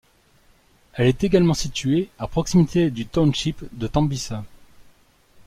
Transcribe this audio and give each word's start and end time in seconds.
Elle 0.93 1.05
est 1.05 1.23
également 1.23 1.53
située 1.53 2.09
à 2.17 2.25
proximité 2.25 2.89
du 2.89 3.05
township 3.05 3.63
de 3.71 3.85
Tembisa. 3.85 4.43